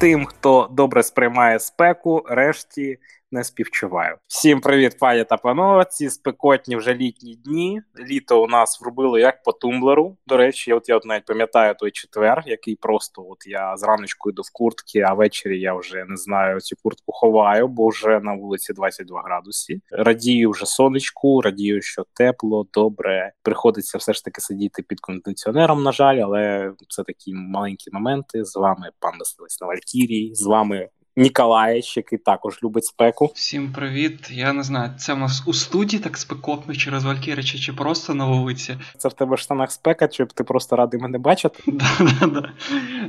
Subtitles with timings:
[0.00, 2.98] Тим, хто добре сприймає спеку, решті
[3.32, 4.16] не співчуваю.
[4.26, 5.84] Всім привіт, пані та панове.
[5.84, 7.82] Ці спекотні вже літні дні.
[7.98, 10.16] Літо у нас врубило як по тумблеру.
[10.26, 14.42] До речі, от я от навіть пам'ятаю той четвер, який просто от я зраночку йду
[14.42, 18.72] в куртки, а ввечері я вже не знаю цю куртку ховаю, бо вже на вулиці
[18.72, 19.80] 22 градусі.
[19.90, 23.32] Радію вже сонечку, радію, що тепло, добре.
[23.42, 25.82] Приходиться все ж таки сидіти під кондиціонером.
[25.82, 28.44] На жаль, але це такі маленькі моменти.
[28.44, 30.34] З вами пан Васились на Валькірії.
[30.34, 33.32] З вами Ніколаєч, який також любить спеку.
[33.34, 34.30] Всім привіт.
[34.30, 38.24] Я не знаю, це в нас у студії так спекотно через Валькірича, чи просто на
[38.24, 38.76] вулиці.
[38.98, 41.62] Це в тебе штанах спека, чи ти просто радий мене бачити?
[41.66, 42.52] Да-да-да.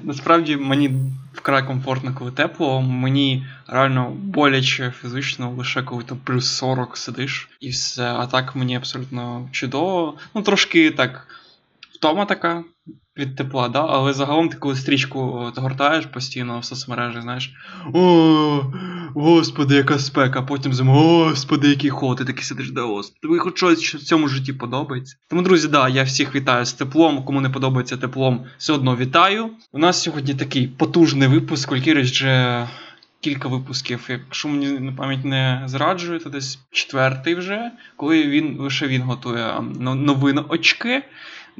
[0.03, 0.91] Насправді мені
[1.33, 2.81] вкрай комфортно, коли тепло.
[2.81, 8.13] Мені реально боляче фізично, лише коли там плюс 40 сидиш і все.
[8.13, 10.17] А так мені абсолютно чудово.
[10.35, 11.27] Ну, трошки так
[11.93, 12.63] втома така
[13.17, 13.85] від тепла, да?
[13.89, 17.51] але загалом ти коли стрічку гортаєш постійно в соцмережі, знаєш.
[17.93, 18.63] О,
[19.15, 23.95] господи, яка спека, потім зима, господи, який холод, ти такий сидиш, да господи, хоч щось
[23.95, 25.15] в цьому житті подобається.
[25.29, 27.25] Тому, друзі, да, я всіх вітаю з теплом.
[27.25, 29.49] Кому не подобається теплом, все одно вітаю.
[29.71, 32.67] У нас сьогодні такий потужний випуск, Колькірич вже.
[33.23, 38.87] Кілька випусків, якщо мені на пам'ять не зраджує, то десь четвертий вже, коли він лише
[38.87, 41.03] він готує новини очки.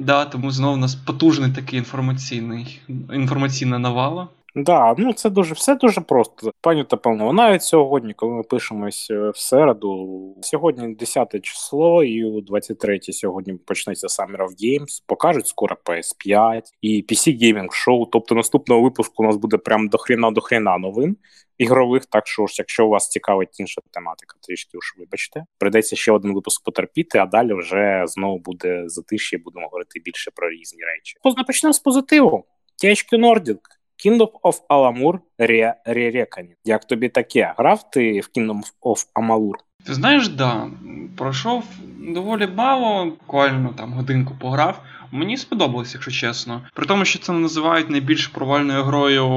[0.01, 2.81] Да, Тому знову у нас потужний такий інформаційний
[3.13, 4.27] інформаційна навала.
[4.55, 6.51] Да, ну це дуже все дуже просто.
[6.61, 12.23] Пані та панове, навіть сьогодні, коли ми пишемось е, в середу, сьогодні 10 число, і
[12.23, 18.07] у 23 сьогодні почнеться Summer of Games, покажуть скоро PS5 і PC Gaming Show.
[18.11, 21.17] Тобто наступного випуску у нас буде прям до хріна до хріна новин
[21.57, 22.05] ігрових.
[22.05, 26.63] Так що ж, якщо вас цікавить інша тематика, трішки уж вибачте, прийдеться ще один випуск
[26.63, 31.17] потерпіти, а далі вже знову буде затиші, будемо говорити більше про різні речі.
[31.23, 32.45] Позна Почнемо з позитиву.
[32.83, 33.80] THQ Nordic.
[34.03, 36.55] Kingdom of Alamur Re-Reckoning.
[36.63, 37.53] Як тобі таке?
[37.57, 39.55] Грав ти в Kingdom of Amalur?
[39.85, 40.67] Ти знаєш, да.
[41.17, 41.63] Пройшов
[41.99, 44.83] доволі мало, буквально там годинку пограв.
[45.13, 46.61] Мені сподобалось, якщо чесно.
[46.73, 49.27] При тому, що це називають найбільш провальною грою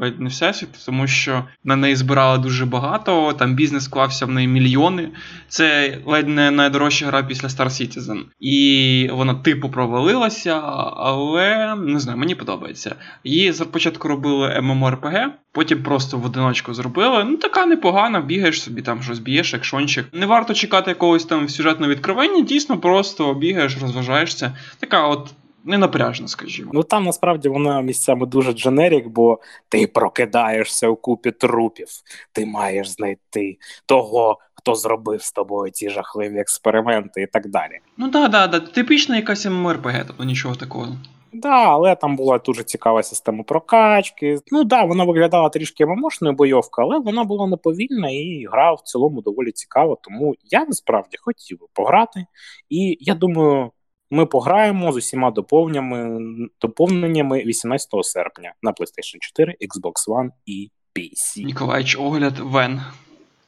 [0.00, 4.48] ледь не всесвіт, тому що на неї збирали дуже багато, там бізнес клався в неї
[4.48, 5.08] мільйони.
[5.48, 8.20] Це ледь не найдорожча гра після Star Citizen.
[8.40, 10.60] І вона типу провалилася,
[10.96, 12.94] але не знаю, мені подобається.
[13.24, 17.24] Її спочатку робили MMORPG, Потім просто в одиночку зробили.
[17.24, 19.54] Ну, така непогана, бігаєш собі, там щось б'єш,
[19.92, 20.20] екшончик.
[20.20, 24.56] Не варто чекати якогось там сюжетного відкривання, дійсно просто бігаєш, розважаєшся.
[24.80, 25.30] Така от.
[25.64, 26.70] Ненапряжно, скажімо.
[26.74, 31.88] Ну там насправді вона місцями дуже дженерік, бо ти прокидаєшся у купі трупів,
[32.32, 37.78] ти маєш знайти того, хто зробив з тобою ці жахливі експерименти і так далі.
[37.96, 40.96] Ну так, да, да, типічна якась ММРПГ, тобто нічого такого.
[41.32, 44.38] Да, але там була дуже цікава система прокачки.
[44.50, 49.22] Ну да, вона виглядала трішки мамошною бойовкою, але вона була неповільна і гра в цілому
[49.22, 49.96] доволі цікава.
[50.02, 52.26] Тому я насправді хотів би пограти.
[52.68, 53.70] І я думаю,
[54.10, 61.44] ми пограємо з усіма доповненнями доповненнями 18 серпня на PlayStation 4, Xbox One і PC.
[61.44, 62.80] Ніколаїч, огляд Вен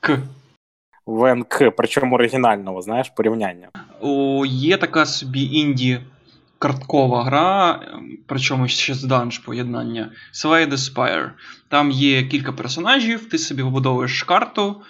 [0.00, 0.18] К.
[1.06, 3.68] Вен К, причому оригінального, знаєш, порівняння.
[4.00, 6.00] О, Є така собі інді
[6.64, 7.80] карткова гра,
[8.26, 11.30] причому ще з данж поєднання Slay the Spire.
[11.68, 14.82] Там є кілька персонажів, ти собі вибудовуєш карту,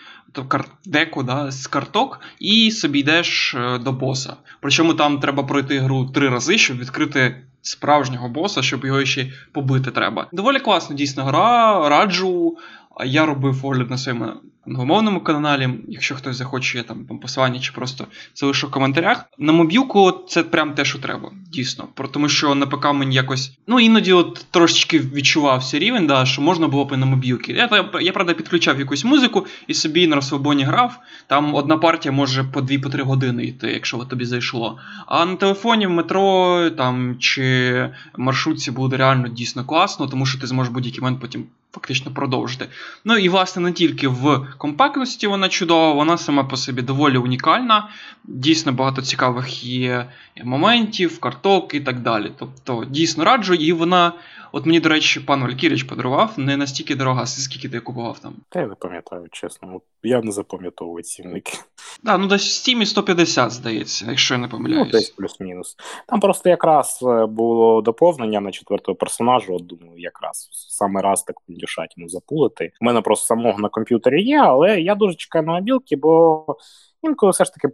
[0.85, 4.37] деку да, з карток, і собі йдеш е, до боса.
[4.61, 9.91] Причому там треба пройти гру три рази, щоб відкрити справжнього боса, щоб його ще побити
[9.91, 10.27] треба.
[10.33, 12.56] Доволі класна дійсно гра, раджу.
[13.05, 14.27] Я робив огляд на своєму
[14.67, 15.69] англомовному каналі.
[15.89, 19.25] Якщо хтось захоче, там посилання чи просто залишу в коментарях.
[19.38, 21.88] На мобілку це прям те, що треба, дійсно.
[22.12, 23.53] Тому що на ПК мені якось.
[23.67, 27.53] Ну, іноді от трошечки відчувався рівень, да, що можна було б і на мобілки.
[27.53, 30.99] Я, я правда, підключав якусь музику і собі на розслабоні грав.
[31.27, 34.79] Там одна партія може по 2-3 години йти, якщо тобі зайшло.
[35.06, 40.47] А на телефоні в метро там чи маршрутці буде реально дійсно класно, тому що ти
[40.47, 41.44] зможеш будь-який момент потім
[41.75, 42.69] фактично продовжити.
[43.05, 47.88] Ну і власне не тільки в компактності вона чудова, вона сама по собі доволі унікальна.
[48.25, 50.11] Дійсно багато цікавих є
[50.44, 52.32] моментів, карток і так далі.
[52.38, 54.12] Тобто, дійсно раджу, і вона
[54.55, 58.35] От мені, до речі, пан Валькіріч подарував не настільки дорога, скільки ти купував там.
[58.49, 59.81] Та я не пам'ятаю, чесно.
[60.05, 61.53] Я не запам'ятовую цінники.
[62.05, 64.87] Так, ну десь в стімі 150, здається, якщо я не помиляюсь.
[64.87, 65.77] Ну, десь плюс-мінус.
[66.09, 69.55] Там просто якраз е, було доповнення на четвертого персонажу.
[69.55, 72.73] От думаю, якраз саме раз так дюшатіну запулити.
[72.81, 76.47] У мене просто самого на комп'ютері є, але я дуже чекаю на мобілки, бо
[77.03, 77.69] інколи все ж таки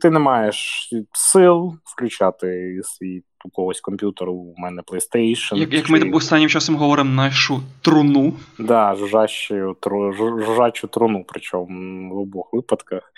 [0.00, 5.56] ти не маєш сил включати свій у когось комп'ютер, у мене PlayStation.
[5.56, 5.92] Як як чи...
[5.92, 8.34] ми останнім часом говоримо нашу труну.
[8.58, 13.12] Да, жужжащу, тру, жужжачу труну, причому в обох випадках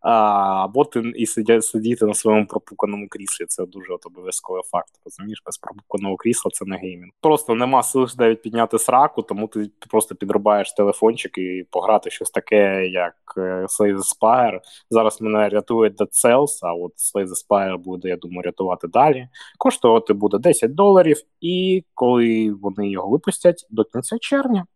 [0.00, 3.46] або ти і сидя, сидіти на своєму пропуканому кріслі.
[3.46, 4.90] Це дуже от обов'язковий факт.
[5.04, 7.12] Розумієш, без пропуканого крісла це не геймінг.
[7.20, 12.86] Просто нема сил навіть підняти сраку, тому ти просто підрубаєш телефончик і пограти щось таке,
[12.86, 14.60] як е, Slay the Spire.
[14.90, 19.28] Зараз мене рятує Dead Cells, а от Slay the Spire буде, я думаю, рятувати далі.
[19.58, 24.66] Коштувати буде 10 доларів, і коли вони його випустять до кінця червня.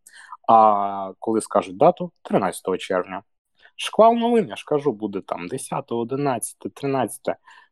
[0.48, 3.22] А коли скажуть дату 13 червня.
[3.76, 7.20] Шквал новин, я ж кажу, буде там 10, 11, 13.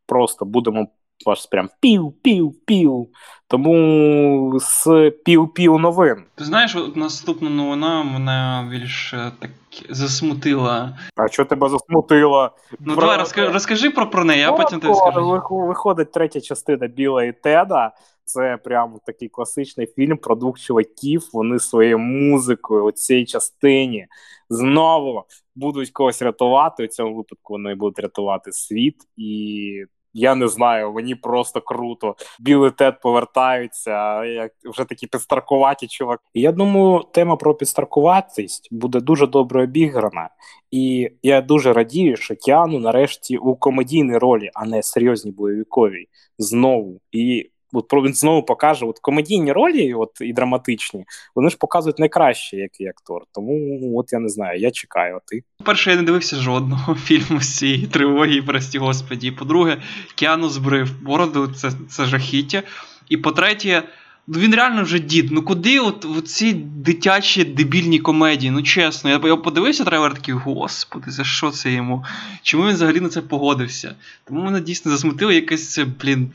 [0.06, 0.88] Просто будемо
[1.26, 3.06] аж прям пів-пів-пів.
[3.48, 6.24] Тому з пів-пів новин.
[6.34, 9.50] Ти знаєш, от наступна новина мене більше так
[9.90, 10.98] засмутила.
[11.16, 12.50] А що тебе засмутило?
[12.80, 13.00] Ну, про...
[13.00, 15.20] давай розкажи, розкажи про про неї, а потім ти скажи.
[15.50, 17.92] Виходить третя частина Біла і Теда.
[18.24, 21.28] Це прямо такий класичний фільм про двох чуваків.
[21.32, 24.06] Вони своєю музикою у цій частині
[24.52, 26.84] знову будуть когось рятувати.
[26.84, 29.84] У цьому випадку вони будуть рятувати світ, і
[30.14, 32.16] я не знаю, мені просто круто.
[32.40, 36.22] Білий тет повертаються, як вже такі підстаркуваті чуваки.
[36.34, 40.28] І я думаю, тема про підстаркуватість буде дуже добре обіграна.
[40.70, 46.06] І я дуже радію, що Кіану нарешті у комедійній ролі, а не серйозній бойовиковій,
[46.38, 47.00] знову.
[47.12, 51.04] І от він знову покаже от комедійні ролі, от і драматичні,
[51.34, 53.22] вони ж показують найкраще, як і актор.
[53.32, 55.16] Тому от я не знаю, я чекаю.
[55.16, 59.30] а Ти перше, я не дивився жодного фільму з цієї тривоги, прості господі.
[59.30, 59.82] По-друге,
[60.14, 62.62] Кіану збрив бороду, це це жахіття.
[63.08, 63.82] І по-третє,
[64.26, 65.32] ну він реально вже дід.
[65.32, 68.50] Ну куди от, от ці дитячі дебільні комедії?
[68.50, 72.04] Ну чесно, я я подивився трейлер такий, господи, за що це йому?
[72.42, 73.94] Чому він взагалі на це погодився?
[74.24, 76.30] Тому мене дійсно засмутило якесь це, блін.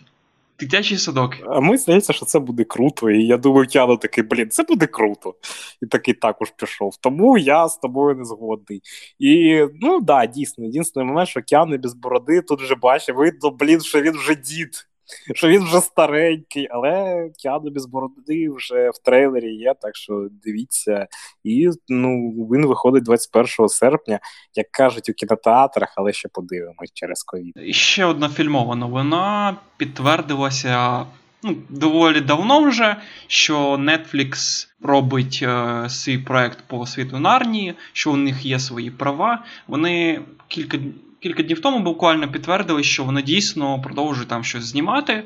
[0.60, 1.34] Дитячий садок.
[1.46, 3.10] А ми здається, що це буде круто.
[3.10, 5.36] І я думаю, Кіану такий, блін, це буде круто.
[5.82, 6.98] І такий також пішов.
[7.02, 8.82] Тому я з тобою не згодний.
[9.20, 13.82] І ну да, дійсно, єдиний момент, що Кіану без бороди тут вже бачить, видно, блін,
[13.82, 14.88] що він вже дід
[15.36, 21.08] що він вже старенький, але Кіану без бороди вже в трейлері є, так що дивіться.
[21.44, 24.20] І ну, він виходить 21 серпня,
[24.56, 27.76] як кажуть, у кінотеатрах, але ще подивимось через ковід.
[27.76, 31.06] Ще одна фільмова новина підтвердилася.
[31.44, 32.96] Ну, доволі давно вже,
[33.28, 39.46] що Netflix робить е, свій проект по світу Нарнії, що у них є свої права.
[39.68, 40.78] Вони кілька
[41.20, 45.24] кілька днів тому буквально підтвердили, що вони дійсно продовжують там щось знімати.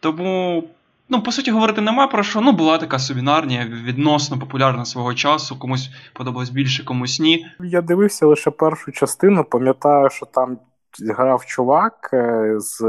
[0.00, 0.64] Тому,
[1.08, 2.40] ну, по суті, говорити нема про що.
[2.40, 7.46] Ну, була така собінарня, відносно популярна свого часу, комусь подобалось більше, комусь ні.
[7.60, 10.58] Я дивився лише першу частину, пам'ятаю, що там.
[11.00, 12.80] Грав чувак е, з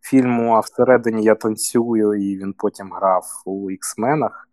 [0.00, 4.48] фільму А всередині я танцюю, і він потім грав у Іксменах.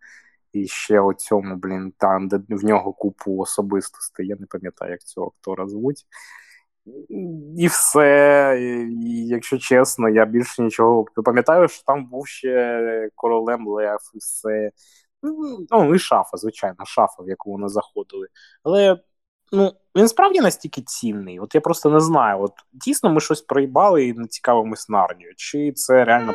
[0.52, 4.26] І ще у цьому, блін, там, де в нього купу особистостей.
[4.26, 6.04] Я не пам'ятаю, як цього актора звуть.
[7.58, 13.98] І все, і, якщо чесно, я більше нічого пам'ятаю, що там був ще королем Лев,
[14.14, 14.70] і все.
[15.70, 18.26] Ну, і шафа, звичайно, шафа, в яку вони заходили.
[18.62, 18.98] Але
[19.52, 21.40] ну, він справді настільки цінний.
[21.40, 22.42] От я просто не знаю.
[22.42, 25.32] От дійсно ми щось проїбали і не цікавимось нарнію.
[25.36, 26.34] Чи це реально?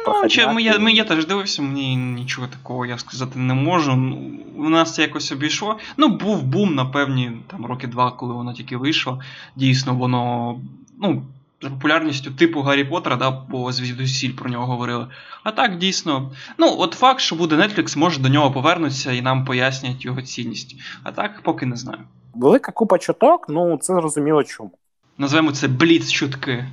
[0.53, 3.95] Ну, я, я теж дивився, мені нічого такого я сказати не можу.
[3.95, 5.77] Ну, у нас це якось обійшло.
[5.98, 9.22] Ну, був бум, на певні там роки два, коли воно тільки вийшло.
[9.55, 10.55] Дійсно, воно.
[11.01, 11.24] ну,
[11.62, 15.07] за популярністю типу Гаррі Поттера, да, бо звідусіль про нього говорили.
[15.43, 16.31] А так, дійсно.
[16.57, 20.75] Ну, от факт, що буде Netflix, може до нього повернутися і нам пояснять його цінність.
[21.03, 22.00] А так, поки не знаю.
[22.36, 24.72] Велика купа чуток, ну це зрозуміло чому.
[25.18, 26.65] Назвемо це бліц чутки.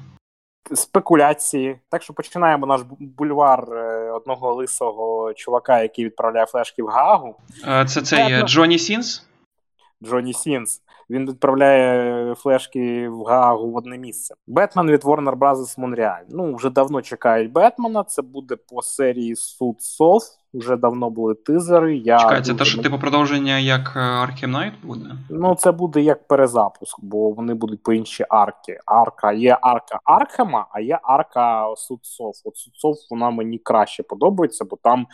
[0.75, 1.79] Спекуляції.
[1.91, 7.37] Так що починаємо наш бульвар е, одного лисого чувака, який відправляє флешки в Гаагу.
[7.87, 9.27] Це цей Джоні Сінс?
[10.03, 10.83] Джоні Сінс.
[11.11, 14.35] Він відправляє флешки в Гаагу в одне місце.
[14.47, 15.79] Бетмен від Warner Bros.
[15.79, 16.19] Montreal.
[16.31, 18.05] Ну вже давно чекають Бетмена.
[18.05, 20.21] Це буде по серії Суд Сов.
[20.55, 21.97] Вже давно були тизери.
[21.97, 25.11] Я Чекай, це те, що типу продовження як е, Arkham Knight буде?
[25.31, 28.79] Ну, це буде як перезапуск, бо вони будуть по інші арки.
[28.87, 32.33] Арка є арка Архема, а є арка Судсов.
[32.45, 35.07] От Судсов вона мені краще подобається, бо там.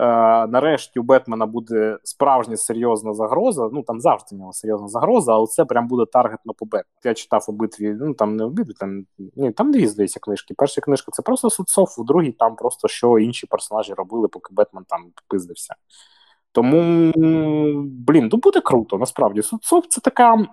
[0.00, 3.68] Е, нарешті у Бетмена буде справжня серйозна загроза.
[3.72, 6.84] Ну там завжди в нього серйозна загроза, але це прям буде таргетно по Бетмену.
[7.04, 10.54] Я читав обидві, ну там не обидві, там ні, там дві здається книжки.
[10.56, 14.84] Перша книжка це просто Судцов, у другій там просто що інші персонажі робили, поки Бетмен
[14.88, 15.74] там пиздився.
[16.52, 17.12] Тому,
[17.84, 19.42] блін, ну буде круто, насправді.
[19.42, 20.46] Судцов це така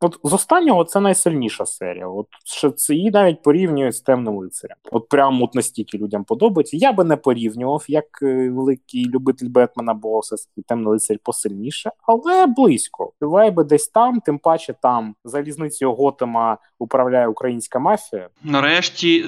[0.00, 2.08] От з останнього це найсильніша серія.
[2.08, 4.76] От що це її навіть порівнюють з темним лицарем.
[4.92, 6.76] От прямо от настільки людям подобається.
[6.76, 10.36] Я би не порівнював як е, великий любитель Бетмена, бо все
[10.68, 13.12] темний лицар посильніше, але близько.
[13.20, 18.28] Вайби десь там, тим паче там залізницею Готема управляє українська мафія.
[18.44, 19.26] Нарешті.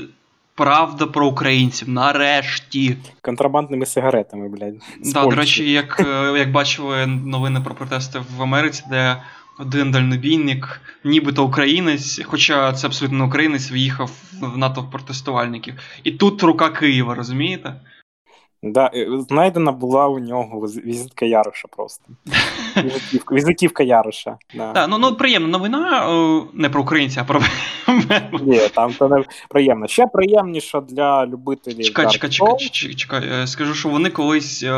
[0.55, 4.75] Правда про українців нарешті контрабандними сигаретами, блядь.
[5.05, 9.17] Да, до речі, як е, як бачили новини про протести в Америці, де
[9.59, 15.75] один дальнобійник, нібито українець, хоча це абсолютно не українець, в'їхав в натовп протестувальників.
[16.05, 17.75] І тут рука Києва, розумієте?
[18.63, 18.91] Да,
[19.29, 22.05] Знайдена була у нього візитка Яроша просто.
[22.77, 24.37] Візитівка, візитівка Яроша.
[24.55, 24.73] Да.
[24.73, 26.09] Да, ну, ну приємна новина,
[26.55, 27.41] не про українця, а про
[28.43, 29.87] Ні, там це не приємно.
[29.87, 31.85] Ще приємніше для любителів.
[31.85, 34.73] Чекай, чекай, чекай, чекай, е, скажу, що вони колись е,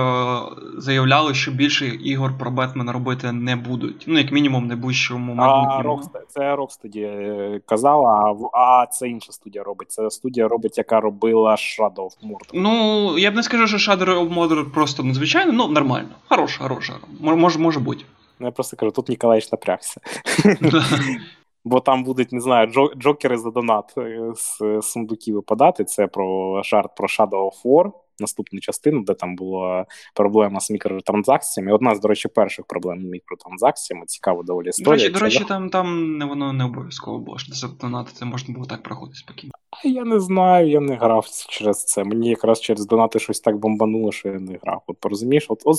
[0.78, 4.04] заявляли, що більше ігор про Бетмена робити не будуть.
[4.06, 6.00] Ну, як мінімум, найближчому майбутньому.
[6.14, 9.90] А це Rocksteady е, казала, а це інша студія робить.
[9.90, 12.50] Це студія робить, яка робила Shadow of Mordor.
[12.54, 16.08] Ну, я б не скажу, що Shadow of Mordor просто надзвичайно, ну нормально.
[16.28, 16.94] Хороша, хороша.
[17.20, 18.04] Може, може бути.
[18.38, 20.00] Ну, я просто кажу, тут Ніколаїч напрягся.
[21.64, 23.94] Бо там будуть, не знаю, джокери за донат
[24.34, 25.84] з сундуків випадати.
[25.84, 31.72] Це про жарт про Shadow of War, наступну частину, де там була проблема з мікротранзакціями.
[31.72, 34.06] Одна з, до речі, перших проблем з мікротранзакціями.
[34.06, 34.96] Цікаво доволі історія.
[34.96, 37.36] До речі, до речі, там там не воно не обов'язково було
[37.80, 39.52] донати, це можна було так проходити спокійно.
[39.70, 42.04] А Я не знаю, я не грав через це.
[42.04, 44.82] Мені якраз через донати щось так бомбануло, що я не грав.
[44.86, 45.76] От порозумієш, от, от,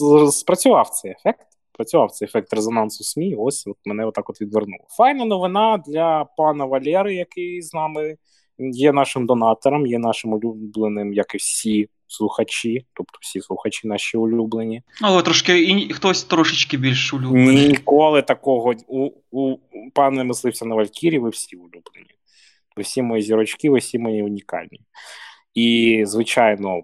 [0.00, 1.46] от спрацював цей ефект
[1.76, 3.34] працював цей ефект резонансу СМІ.
[3.38, 4.84] Ось от мене отак от відвернуло.
[4.88, 8.16] Файна новина для пана Валєри, який з нами
[8.58, 14.82] є нашим донатором, є нашим улюбленим, як і всі слухачі, тобто всі слухачі наші улюблені.
[15.02, 17.68] Але трошки і хтось трошечки більш улюблений.
[17.68, 19.56] Ніколи такого у, у
[19.94, 22.10] пане мисливця на Валькірі, ви всі улюблені.
[22.76, 24.80] Ви всі мої зірочки, ви всі мої унікальні.
[25.54, 26.80] І, звичайно,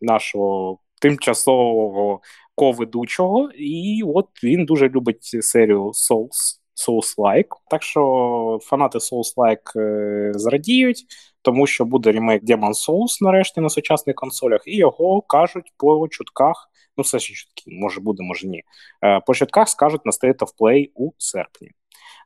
[0.00, 2.20] нашого тимчасового
[2.54, 7.48] ко-ведучого, і от він дуже любить серію Souls, Souls-like.
[7.70, 11.04] Так що фанати Souls-like е, зрадіють,
[11.42, 16.68] тому що буде ремейк Demon Souls нарешті на сучасних консолях, і його кажуть по чутках.
[16.96, 18.62] Ну, все ще чутки, може буде, може ні.
[19.04, 21.70] Е, по чутках скажуть на State of Play у серпні.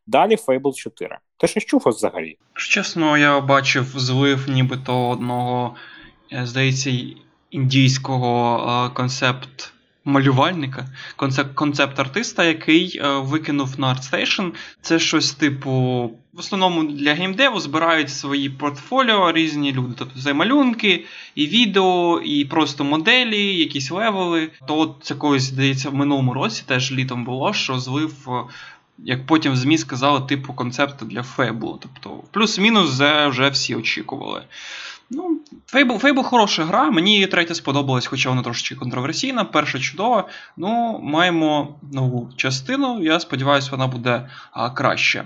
[0.07, 1.19] Далі Fable 4.
[1.37, 2.39] Ти щось чув взагалі?
[2.55, 5.77] Чесно, я бачив злив нібито одного,
[6.33, 6.91] е, здається,
[7.51, 9.73] індійського концепт
[10.07, 10.87] малювальника,
[11.17, 14.53] концепт концепт артиста, який е, викинув на ArtStation.
[14.81, 15.71] Це щось типу.
[16.33, 19.95] В основному для геймдеву збирають свої портфоліо різні люди.
[19.99, 24.51] Тобто це малюнки, і відео, і просто моделі, якісь левели.
[24.69, 28.15] То от це колись, здається, в минулому році теж літом було, що злив.
[28.29, 28.53] Е,
[28.99, 31.81] як потім в ЗМІ сказали, типу концепту для Фейблу.
[31.83, 34.43] Тобто, плюс-мінус вже всі очікували.
[35.11, 35.41] Ну,
[35.73, 36.91] Fable, Fable хороша гра.
[36.91, 39.45] Мені третя сподобалась, хоча вона трошечки контроверсійна.
[39.45, 40.29] Перша чудова.
[40.57, 43.03] Ну, маємо нову частину.
[43.03, 45.25] Я сподіваюся, вона буде а, краще.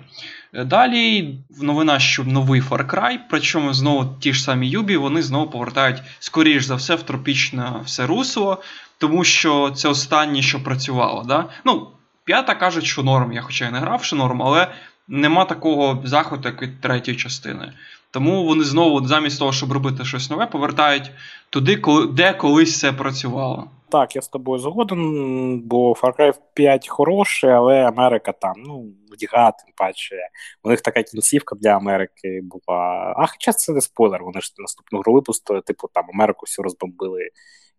[0.53, 6.03] Далі новина, що новий Far Cry, причому знову ті ж самі Юбі, вони знову повертають,
[6.19, 8.63] скоріш за все, в тропічне все русло,
[8.99, 11.25] тому що це останнє, що працювало.
[11.29, 11.45] Да?
[11.65, 11.89] Ну,
[12.25, 13.33] П'ята кажуть, що норм.
[13.33, 14.73] Я хоча й не грав, що норм, але
[15.09, 17.73] нема такого захвату, як від третьої частини.
[18.11, 21.11] Тому вони знову, замість того, щоб робити щось нове, повертають
[21.51, 23.71] туди, де колись це працювало.
[23.89, 29.51] Так, я з тобою згоден, бо Far Cry 5 хороший, але Америка там, ну, вдіга,
[29.51, 30.17] тим паче.
[30.63, 33.15] У них така кінцівка для Америки була.
[33.17, 37.31] А хоча це не спойлер, вони ж наступну гру випустили, типу там Америку всю розбомбили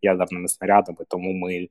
[0.01, 0.97] ядерними снарядами.
[1.07, 1.67] Тому ми,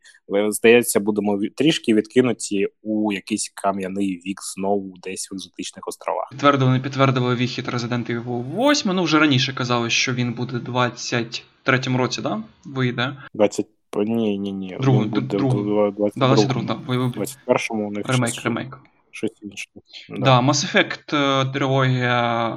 [0.52, 6.28] здається, будемо трішки відкинуті у якийсь кам'яний вік знову десь в екзотичних островах.
[6.30, 8.92] Підтвердили, не підтвердили вихід Resident Evil 8.
[8.94, 12.42] Ну вже раніше казали, що він буде 23-му році, да?
[12.64, 13.16] Вийде.
[13.34, 14.76] 20 ні, ні, ні.
[14.80, 15.90] Другу, буде другу.
[15.90, 18.78] 22, 21-му у них ремейк, щось, ремейк.
[19.10, 19.66] Щось інше.
[20.08, 20.18] Да.
[20.18, 22.50] да, Mass Effect е, трилогія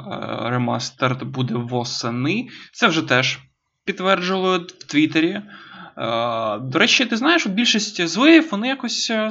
[0.45, 2.47] Remastered буде восени.
[2.73, 3.39] Це вже теж
[3.85, 5.29] підтверджували в Твіттері.
[5.29, 5.43] Е,
[6.59, 9.29] до речі, ти знаєш, більшість звиїв вони якось е,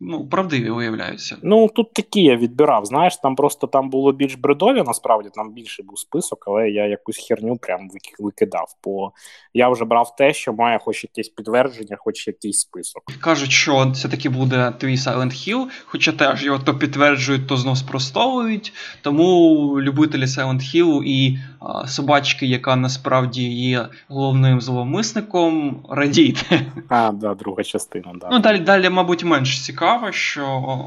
[0.00, 1.36] ну, правдиві виявляються.
[1.42, 2.84] Ну тут такі я відбирав.
[2.84, 7.26] Знаєш, там просто там було більш бредові, насправді там більший був список, але я якусь
[7.28, 7.88] херню прям
[8.18, 8.76] викидав.
[8.84, 9.12] Бо
[9.54, 13.02] я вже брав те, що має хоч якесь підтвердження, хоч якийсь список.
[13.20, 17.78] Кажуть, що це таки буде твій Silent Hill, хоча теж його то підтверджують, то знов
[17.78, 18.72] спростовують.
[19.02, 26.66] Тому любителі Silent Hill і а, собачки, яка насправді є головним зловмисником, радійте.
[26.88, 28.12] А, да, друга частина.
[28.20, 28.28] да.
[28.30, 30.42] Ну далі, далі, мабуть, менш цікаво цікаво, що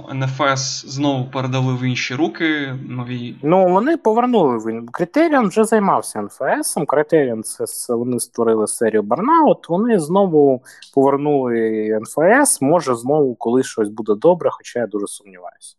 [0.10, 2.76] NFS знову передали в інші руки.
[2.90, 3.36] нові.
[3.44, 4.88] Ну вони повернули він.
[4.88, 6.78] Критеріон вже займався НФС.
[6.88, 9.70] Критеріон це вони створили серію Барнаут.
[9.70, 12.62] Вони знову повернули НФС.
[12.62, 15.76] Може знову колись щось буде добре, хоча я дуже сумніваюся.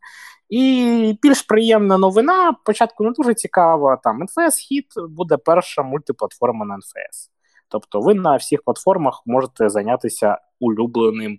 [0.49, 2.54] І більш приємна новина.
[2.62, 3.97] Спочатку не дуже цікава.
[3.97, 7.31] Там NFS хіт буде перша мультиплатформа на NFS.
[7.69, 11.38] Тобто ви на всіх платформах можете зайнятися улюбленим,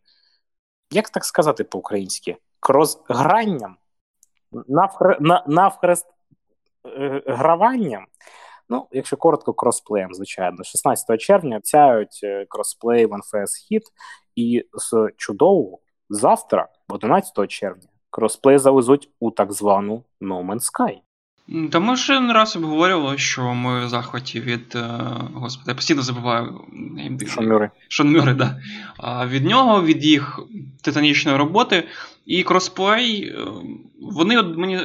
[0.91, 3.77] як так сказати по-українськи, кросгранням,
[4.67, 5.17] навхр...
[5.47, 6.07] навхрест
[6.85, 8.05] е, граванням.
[8.69, 10.63] Ну, якщо коротко, кросплеєм, звичайно.
[10.63, 13.81] 16 червня цяють е, кросплей в NFS Hit,
[14.35, 20.97] і з чудового завтра, 11 червня, кросплей завезуть у так звану No Man's Sky.
[21.71, 24.75] Та ми вже не раз обговорювали, що ми в захваті від.
[24.75, 24.79] Е,
[25.33, 26.61] господи, я постійно забуваю
[27.27, 28.59] Шон Шон да.
[28.97, 30.39] А від нього, від їх
[30.81, 31.83] титанічної роботи.
[32.25, 33.35] І кросплей,
[34.01, 34.79] вони от мені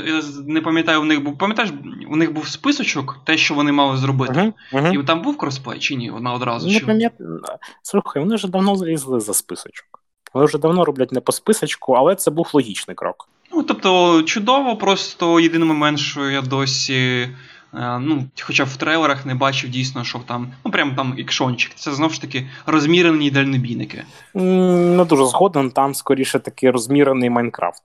[0.47, 1.39] не пам'ятаю, у них був.
[1.39, 1.73] Пам'ятаєш,
[2.11, 4.33] у них був списочок, те, що вони мали зробити.
[4.33, 5.01] Uh-huh, uh-huh.
[5.01, 6.11] І там був кросплей чи ні?
[6.11, 6.69] Вона одразу.
[6.69, 7.41] Не пам'ятаю.
[7.83, 9.87] Слухай, вони вже давно злізли за списочок.
[10.35, 13.29] Вони вже давно роблять не по списочку, але це був логічний крок.
[13.53, 17.29] Ну, тобто, чудово, просто єдиний момент, що я досі.
[17.75, 21.73] Е, ну, Хоча в трейлерах не бачив дійсно, що там, ну прям там ікшончик.
[21.75, 24.03] Це знову ж таки розмірені дальнобійники.
[24.35, 27.83] Не дуже згоден, там скоріше таки розмірений Майнкрафт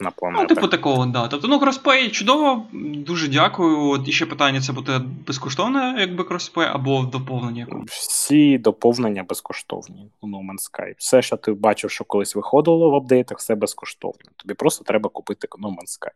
[0.00, 0.48] на планетах.
[0.50, 1.28] Ну, типу такого, да.
[1.28, 3.88] Тобто, ну, кросплей чудово, дуже дякую.
[3.88, 7.66] От і ще питання: це буде безкоштовне, якби кросплей, або доповнення?
[7.86, 10.94] Всі доповнення безкоштовні у No Man's Sky.
[10.98, 14.30] Все, що ти бачив, що колись виходило в апдейтах, все безкоштовно.
[14.36, 16.10] Тобі просто треба купити No Man's Sky.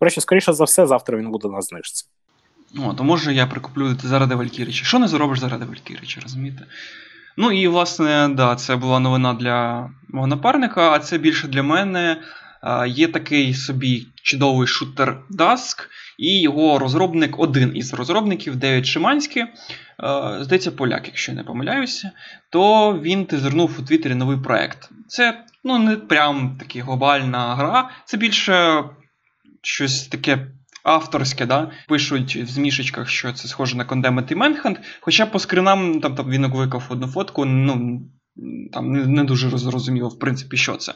[0.00, 2.06] До речі, скоріше за все, завтра він буде на знижці.
[2.78, 4.84] О, то може я прикуплю заради Валькірича.
[4.84, 6.66] Що не зробиш заради Валькірича, розумієте?
[7.36, 12.22] Ну і власне, да, це була новина для мого напарника, а це більше для мене.
[12.86, 19.44] Є такий собі чудовий шутер Dusk, і його розробник, один із розробників, Девід Шиманський,
[20.40, 22.10] здається, поляк, якщо я не помиляюся,
[22.50, 24.90] то він тизернув у Твіттері новий проект.
[25.08, 28.84] Це ну, не прям таки глобальна гра, це більше
[29.62, 30.46] щось таке.
[30.84, 36.14] Авторське, да, пишуть в змішечках, що це схоже на Condemned Manhunt, Хоча по скринам там,
[36.14, 38.02] там він виклав одну фотку, ну
[38.72, 40.94] там не, не дуже зрозуміло, в принципі, що це.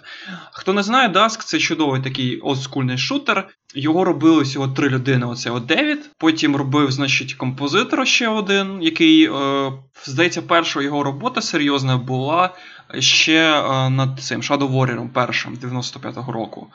[0.53, 3.49] Хто не знає, Dusk це чудовий такий олдскульний шутер.
[3.75, 5.27] Його робили всього три людини.
[5.27, 6.11] Оце Девід.
[6.18, 9.72] Потім робив, значить, композитор ще один, який, е,
[10.05, 12.55] здається, перша його робота серйозна була
[12.99, 16.66] ще е, над цим Shadow Warrior першим 95-го року.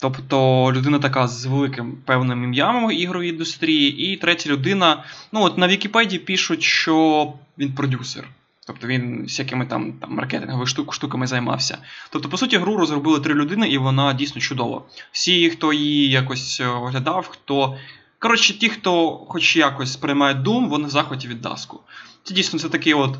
[0.00, 5.58] Тобто людина така з великим певним ім'ям в ігровій індустрії, і третя людина, ну от
[5.58, 8.28] на Вікіпедії пишуть, що він продюсер.
[8.66, 11.78] Тобто він всякими там там маркетинговими штук, штуками займався.
[12.10, 14.82] Тобто, по суті, гру розробили три людини, і вона дійсно чудова.
[15.12, 17.76] Всі, хто її якось е, оглядав, хто.
[18.18, 21.80] Коротше, ті, хто хоч якось сприймає Doom, вони в захваті від Даску.
[22.22, 23.18] Це дійсно це такий от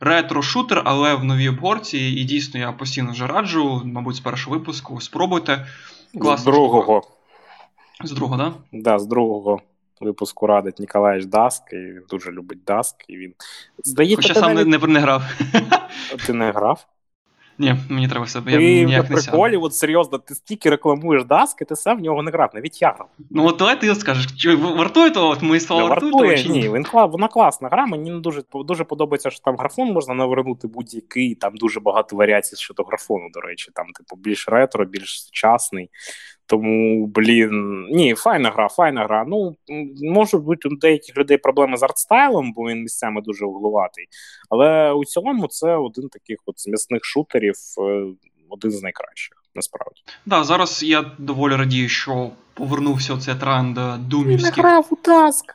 [0.00, 1.98] ретро-шутер, але в новій обгорці.
[1.98, 5.00] І дійсно я постійно вже раджу, мабуть, з першого випуску.
[5.00, 5.66] Спробуйте.
[6.20, 6.52] Класно.
[6.52, 7.02] З другого.
[8.04, 8.52] З другого, так?
[8.72, 8.78] Да?
[8.90, 9.60] Да, з другого
[10.00, 12.96] випуску радить Ніколаєш Даск, і він дуже любить Даск.
[13.08, 13.34] і він...
[13.84, 14.82] Здається, Хоча сам навіть...
[14.82, 15.22] не, не грав.
[16.26, 16.86] Ти не грав?
[17.58, 18.52] Ні, мені треба себе.
[18.52, 22.00] Я ти ніяк на приколі, от серйозно, ти стільки рекламуєш Даск, і ти сам в
[22.00, 23.08] нього не грав, навіть я грав.
[23.30, 26.68] Ну от давай ти скажеш, чи вартує того, от мої слова вартує, вартує того, ні?
[26.68, 31.56] Він, вона класна гра, мені дуже дуже подобається, що там графон можна навернути будь-який, там
[31.56, 35.90] дуже багато варіацій щодо графону, до речі, там, типу, більш ретро, більш сучасний.
[36.46, 39.24] Тому, блін, ні, файна гра, файна гра.
[39.28, 39.56] Ну,
[40.02, 44.04] може бути у деяких людей проблеми з артстайлом, бо він місцями дуже угловатий.
[44.50, 48.06] Але у цілому це один таких от з м'ясних шутерів, е,
[48.50, 50.02] один з найкращих, насправді.
[50.04, 53.78] Так, да, зараз я доволі радію, що повернувся цей тренд
[54.08, 54.56] думівських.
[54.56, 55.54] Не грав у Таск.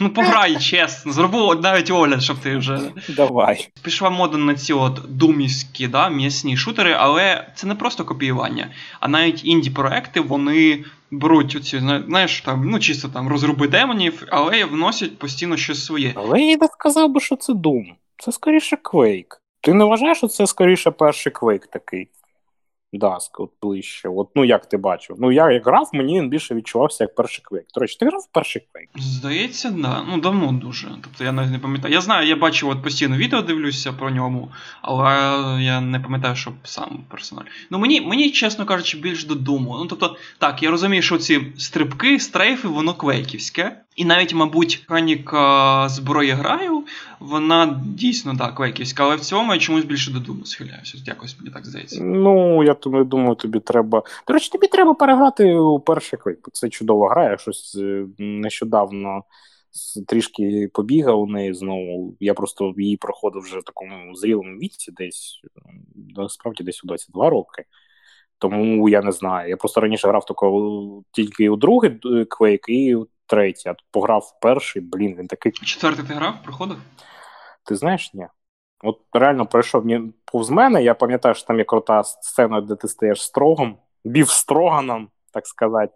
[0.00, 1.12] Ну, пограй, чесно.
[1.12, 2.80] Зробив навіть огляд, щоб ти вже.
[3.08, 3.68] Давай.
[3.82, 8.70] Пішла мода на ці от думівські, да, м'ясні шутери, але це не просто копіювання.
[9.00, 15.18] А навіть інді-проекти вони беруть оці, знаєш, там, ну чисто там розруби демонів, але вносять
[15.18, 16.12] постійно щось своє.
[16.16, 17.84] Але я не сказав би, що це Doom.
[18.18, 19.38] Це скоріше Quake.
[19.60, 22.08] Ти не вважаєш, що це скоріше перший Quake такий?
[22.92, 24.08] Даск, от ближче.
[24.08, 25.16] От, ну як ти бачив?
[25.18, 27.66] Ну я як грав, мені він більше відчувався як перший квейк.
[27.74, 28.88] До речі, ти грав в перший квейк?
[28.96, 30.04] Здається, да.
[30.08, 30.88] Ну давно дуже.
[31.02, 31.94] Тобто я навіть не пам'ятаю.
[31.94, 35.12] Я знаю, я бачив от постійно відео дивлюся про ньому, але
[35.62, 37.50] я не пам'ятаю, що сам персонально.
[37.70, 39.76] Ну мені, мені, чесно кажучи, більш до думу.
[39.78, 43.76] Ну тобто, так, я розумію, що ці стрибки, стрейфи, воно квейківське.
[43.98, 46.84] І навіть, мабуть, механіка зброї граю,
[47.20, 50.98] вона дійсно так, квейківська, але в цьому я чомусь більше до думу схиляюся.
[51.06, 52.04] Якось мені так здається.
[52.04, 54.02] Ну, я думаю, тобі треба.
[54.26, 56.48] До речі, тобі треба переграти у перший квейк.
[56.52, 57.30] Це чудова гра.
[57.30, 59.22] Я щось е, нещодавно
[60.06, 62.16] трішки побігав у неї знову.
[62.20, 65.40] Я просто її проходив вже в такому зрілому віці, десь
[66.16, 67.64] насправді десь у 22 роки.
[68.38, 69.48] Тому я не знаю.
[69.48, 70.24] Я просто раніше грав
[71.12, 72.96] тільки у другий квейк і
[73.28, 75.52] третій, а пограв в перший, блін, він такий.
[75.52, 76.76] Четвертий ти грав, проходив?
[77.64, 78.26] Ти знаєш, ні.
[78.82, 79.84] От реально пройшов
[80.24, 80.82] повз мене.
[80.82, 85.92] Я пам'ятаю, що там є крута сцена, де ти стаєш строгом, бів строганом, так сказати.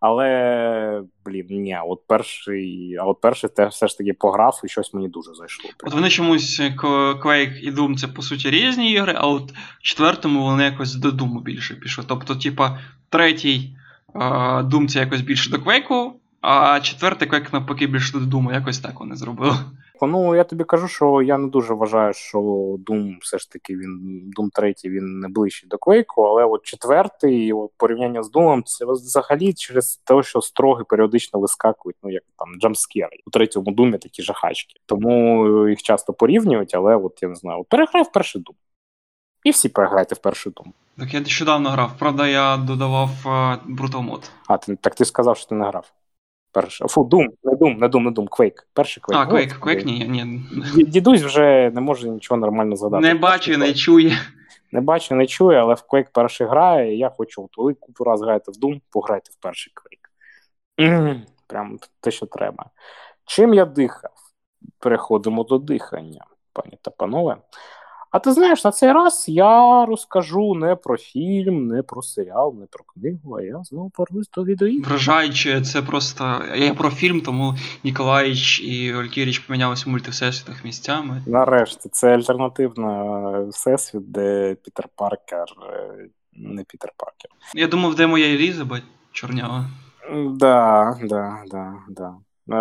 [0.00, 4.94] Але, блін, ні, от перший, а от перший те все ж таки пограв і щось
[4.94, 5.70] мені дуже зайшло.
[5.84, 6.74] От вони чомусь е,
[7.22, 11.08] Quake і Doom це по суті різні ігри, а от в четвертому вони якось до
[11.08, 12.04] Doom більше пішли.
[12.08, 12.78] Тобто, типа,
[13.08, 13.76] третій
[14.14, 18.54] Doom це якось більше до Quake, а четвертий Quake навпаки більше до Doom.
[18.54, 19.54] Якось так вони зробили.
[20.02, 22.38] Ну я тобі кажу, що я не дуже вважаю, що
[22.86, 27.52] Doom все ж таки він Doom 3 він не ближчий до Quake, але от четвертий,
[27.52, 32.48] от порівняння з Doom, це взагалі через те, що строги періодично вискакують, ну як там
[32.60, 33.18] джамскери.
[33.26, 34.74] У третьому Думі такі жахачки.
[34.86, 38.54] Тому їх часто порівнюють, але от я не знаю, от переграй в перший Doom.
[39.44, 40.66] І всі переграйте в перший Doom.
[40.98, 44.30] Так я нещодавно грав, правда, я додавав е, Brutal Mode.
[44.48, 45.92] А, ти так ти сказав, що ти не грав.
[46.52, 46.88] Перший.
[46.88, 48.68] Фу, Doom, не Doom, не Doom, не Doom, Quake.
[48.72, 49.20] Перший Quake.
[49.20, 50.40] А, Quake, Квейк, ні, ні.
[50.84, 53.02] Дідусь вже не може нічого нормально згадати.
[53.08, 54.12] Не бачу, не чує.
[54.72, 58.04] Не бачу, не чує, але в Quake перший грає, і я хочу, от ви купу
[58.04, 61.20] раз граєте в Doom, пограйте в перший Quake.
[61.46, 62.64] Прям те, що треба.
[63.24, 64.12] Чим я дихав?
[64.78, 67.36] Переходимо до дихання, пані та панове.
[68.10, 72.66] А ти знаєш, на цей раз я розкажу не про фільм, не про серіал, не
[72.66, 74.88] про книгу, а я знову повернусь до відеоігр.
[74.88, 76.42] Вражаюче, це просто.
[76.56, 81.22] Я про фільм, тому Ніколаїч і Олькіріч помінялися в мультивсесвітах місцями.
[81.26, 87.30] Нарешті, це альтернативна всесвіт, де Пітер Паркер, е, не Пітер Паркер.
[87.54, 89.64] Я думав, де моя Елізабет чорнява.
[90.30, 92.14] Да, да, да, да.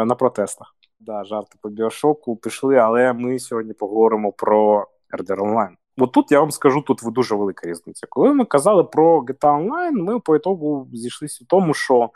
[0.05, 0.75] На протестах.
[0.99, 4.87] Да, жарти по біошоку пішли, але ми сьогодні поговоримо про.
[5.13, 5.75] RDR Online.
[5.97, 8.07] От тут я вам скажу, тут дуже велика різниця.
[8.09, 12.09] Коли ми казали про GTA Online, ми по ітогу зійшлися в тому, що.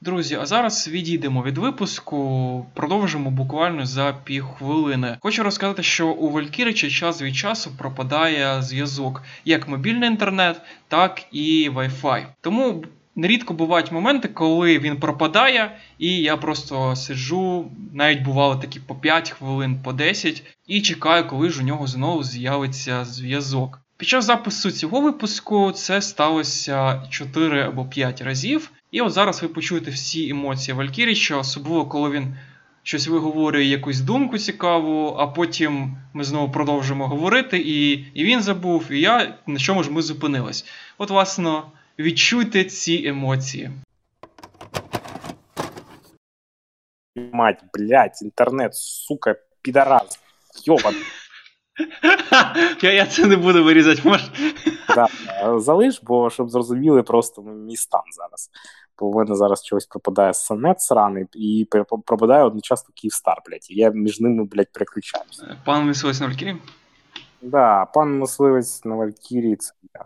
[0.00, 5.18] Друзі, а зараз відійдемо від випуску, продовжимо буквально за півхвилини.
[5.20, 11.70] Хочу розказати, що у Валькірича час від часу пропадає зв'язок як мобільний інтернет, так і
[11.74, 12.26] Wi-Fi.
[12.40, 12.84] Тому
[13.16, 19.30] Нерідко бувають моменти, коли він пропадає, і я просто сиджу, навіть бувало такі по 5
[19.30, 23.80] хвилин, по 10, і чекаю, коли ж у нього знову з'явиться зв'язок.
[23.96, 28.70] Під час запису цього випуску це сталося 4 або 5 разів.
[28.90, 32.36] І от зараз ви почуєте всі емоції Валькіріча, особливо коли він
[32.82, 38.92] щось виговорює якусь думку цікаву, а потім ми знову продовжимо говорити, і і він забув,
[38.92, 40.64] і я на чому ж ми зупинились.
[40.98, 41.62] От, власне.
[41.98, 43.70] Відчуйте ці емоції.
[47.32, 50.20] Мать, блядь, інтернет, сука, підараз.
[50.64, 50.94] Йобан.
[52.82, 54.32] Я я це не буду вирізати, може.
[54.94, 55.08] Да,
[55.60, 58.50] залиш, бо щоб зрозуміли просто мій стан зараз.
[58.98, 61.68] Бо в мене зараз чогось пропадає сонет сраний і
[62.06, 63.70] пропадає одночасно Київстар, блядь.
[63.70, 65.56] І я між ними, блядь, переключаюся.
[65.64, 66.56] Пан мисливець на Валькірі?
[67.42, 70.04] Да, пан мисливець на Валькірі це я.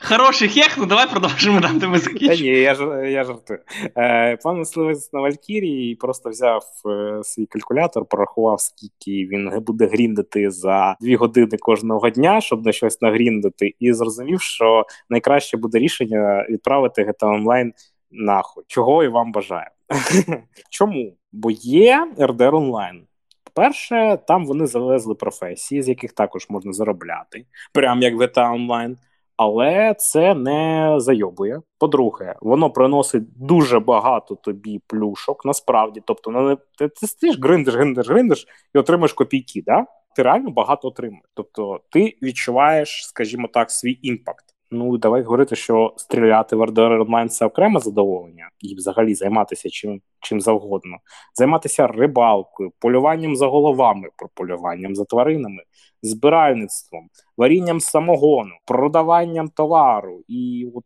[0.00, 2.34] Хороший хех, ну давай продовжимо де ми закінчимо.
[2.34, 2.72] Та ні, я
[3.08, 3.58] я жартую.
[3.96, 10.50] Е, Пан мисливець на Валькірії просто взяв е, свій калькулятор, порахував, скільки він буде гріндити
[10.50, 16.46] за дві години кожного дня, щоб на щось нагріндити, і зрозумів, що найкраще буде рішення
[16.50, 17.70] відправити GTA Online
[18.10, 18.64] нахуй.
[18.66, 19.70] Чого і вам бажаю.
[20.70, 21.16] Чому?
[21.32, 23.00] Бо є RDR Online.
[23.54, 28.96] По-перше, там вони завезли професії, з яких також можна заробляти, прям як GTA онлайн.
[29.36, 31.60] Але це не зайобує.
[31.78, 36.02] По-друге, воно приносить дуже багато тобі плюшок, насправді.
[36.06, 39.62] Тобто, не ти, ти стиш, гриндиш, гриндиш, гриндиш і отримаєш копійки.
[39.66, 39.86] да?
[40.16, 41.24] Ти реально багато отримуєш.
[41.34, 44.44] Тобто, ти відчуваєш, скажімо так, свій імпакт.
[44.70, 50.00] Ну давай говорити, що стріляти в RDR Online– це окреме задоволення, і взагалі займатися чим
[50.20, 50.96] чим завгодно,
[51.34, 55.62] займатися рибалкою, полюванням за головами, полюванням за тваринами,
[56.02, 60.22] збиральництвом, варінням самогону, продаванням товару.
[60.28, 60.84] І от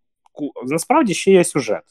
[0.66, 1.83] насправді ще є сюжет.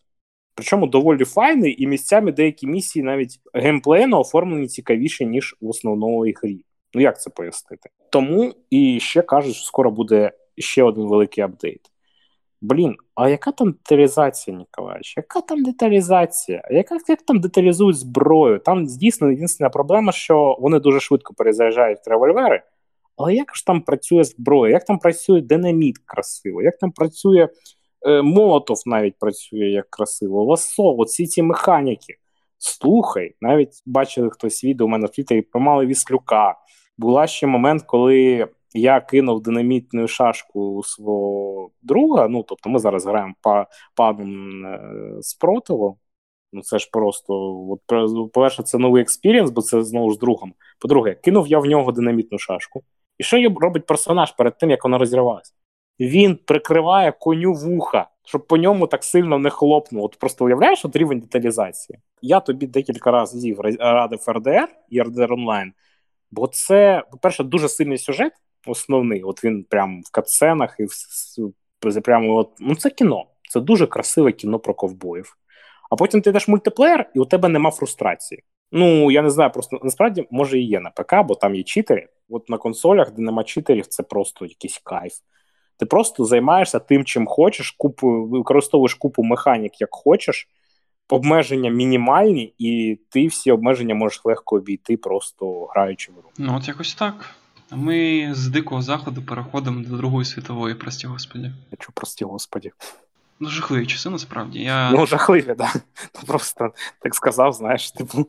[0.55, 6.65] Причому доволі файний, і місцями деякі місії навіть геймплейно оформлені цікавіше, ніж в основної грі.
[6.93, 7.89] Ну як це пояснити?
[8.09, 11.81] Тому і ще кажуть, що скоро буде ще один великий апдейт.
[12.61, 15.17] Блін, а яка там деталізація, Ніколаєвич?
[15.17, 16.61] Яка там деталізація?
[16.71, 18.59] Яка як там деталізують зброю?
[18.59, 22.63] Там дійсно єдина проблема, що вони дуже швидко перезаряджають револьвери.
[23.17, 24.73] Але як ж там працює зброя?
[24.73, 26.61] Як там працює динаміт красиво?
[26.61, 27.49] Як там працює
[28.07, 30.43] е, молотов навіть працює як красиво?
[30.43, 32.15] Ласо, оці ці механіки.
[32.57, 36.55] Слухай, навіть бачили хтось відео у мене в Твіттері про мали Віслюка.
[36.97, 42.27] Була ще момент, коли я кинув динамітну шашку у свого друга.
[42.27, 44.79] Ну, тобто, ми зараз граємо па, падом е,
[45.21, 45.97] спротиву.
[46.53, 47.33] Ну, це ж просто,
[47.69, 47.81] от,
[48.33, 50.53] по-перше, це новий experience, бо це знову ж другом.
[50.79, 52.83] По-друге, кинув я в нього динамітну шашку.
[53.17, 55.53] І що робить персонаж перед тим, як вона розірвалася?
[55.99, 60.05] Він прикриває коню вуха, щоб по ньому так сильно не хлопнуло.
[60.05, 61.99] От просто уявляєш от рівень деталізації.
[62.21, 65.73] Я тобі декілька разів радив RDR і RDR Online,
[66.31, 68.33] бо це, по-перше, дуже сильний сюжет,
[68.65, 69.23] основний.
[69.23, 70.85] От він прямо в катсценах і
[72.01, 73.25] прямо от, ну це кіно.
[73.49, 75.37] Це дуже красиве кіно про ковбоїв.
[75.91, 78.43] А потім ти йдеш мультиплеєр, і у тебе нема фрустрації.
[78.71, 82.07] Ну я не знаю, просто насправді може і є на ПК, бо там є читери.
[82.29, 85.13] От на консолях, де нема читерів, це просто якийсь кайф.
[85.77, 90.47] Ти просто займаєшся тим, чим хочеш, купу, використовуєш купу механік, як хочеш,
[91.09, 96.29] обмеження мінімальні, і ти всі обмеження можеш легко обійти, просто граючи в гру.
[96.37, 97.35] Ну, от якось так.
[97.75, 101.51] Ми з Дикого Заходу переходимо до Другої світової, прості господі.
[101.71, 102.71] Я чу, прости господи.
[103.39, 104.59] Ну, жахливі часи, насправді.
[104.59, 104.91] Я...
[104.91, 105.57] Ну, жахливі, так.
[105.57, 105.73] Да.
[106.27, 108.27] Просто так сказав, знаєш, типу.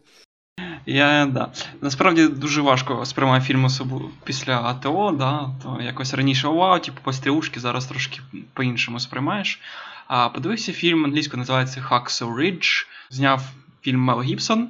[0.87, 1.53] Я да.
[1.81, 7.61] Насправді дуже важко сприймати фільм особливо після АТО, да, то якось раніше вау, типу пострілушки,
[7.61, 8.21] зараз трошки
[8.53, 9.61] по-іншому сприймаєш.
[10.07, 12.87] А подивився фільм англійською називається Hacksaw Ridge.
[13.11, 13.43] Зняв
[13.83, 14.69] фільм Мел Гібсон.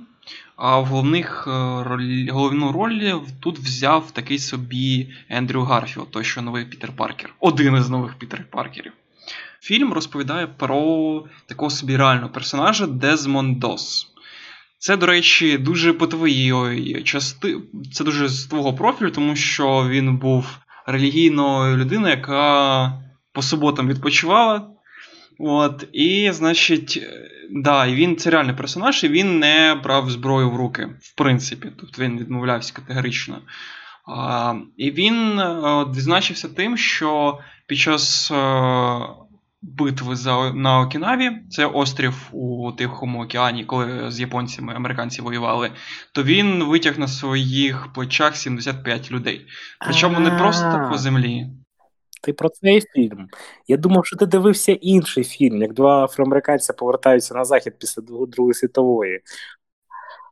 [0.57, 1.51] А в головних е,
[1.85, 7.35] роль, головну роль тут взяв такий собі Ендрю Гарфілд, той що новий Пітер Паркер.
[7.41, 8.93] Один із нових Пітер Паркерів.
[9.61, 14.15] Фільм розповідає про такого собі реального персонажа Дезмонд Дос.
[14.79, 17.57] Це, до речі, дуже по твоїй части.
[17.93, 22.93] Це дуже з твого профілю, тому що він був релігійною людиною, яка
[23.33, 24.74] по суботам відпочивала.
[25.39, 27.03] От, І, значить,
[27.51, 31.73] да, і він це реальний персонаж, і він не брав зброю в руки, в принципі.
[31.81, 33.39] Тобто він відмовлявся категорично.
[34.07, 38.31] А, І він е, відзначився тим, що під час.
[38.31, 39.25] Е,
[39.65, 45.71] битви за на Окінаві, це острів у Тихому океані, коли з японцями американці воювали,
[46.13, 49.47] то він витяг на своїх плечах 75 людей.
[49.87, 51.47] Причому не просто по землі.
[52.25, 53.29] Ти про цей фільм.
[53.69, 58.55] Я думав, що ти дивився інший фільм, як два афроамериканця повертаються на захід після Другої
[58.55, 59.21] світової.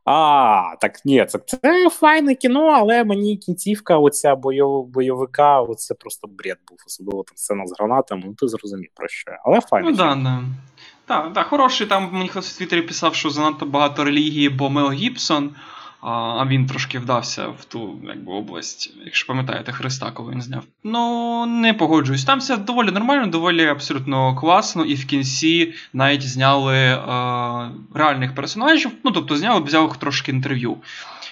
[0.05, 6.27] А, так ні, це це файне кіно, але мені кінцівка, оця бойов, бойовика, оце просто
[6.27, 9.31] бред був, особливо там сцена з гранатами, ну ти зрозумів про що.
[9.45, 9.89] Але файне.
[9.89, 10.43] Ну да, да.
[11.05, 14.91] Так, так, хороший там мені хтось в Твіттері писав, що занадто багато релігії, бо Мел
[14.91, 15.55] Гібсон
[16.03, 20.63] а він трошки вдався в ту якби, область, якщо пам'ятаєте, Христа, коли він зняв.
[20.83, 22.25] Ну, не погоджуюсь.
[22.25, 26.97] Там все доволі нормально, доволі абсолютно класно, і в кінці навіть зняли е,
[27.93, 28.91] реальних персонажів.
[29.03, 30.77] Ну, тобто, зняли, взяли трошки інтерв'ю.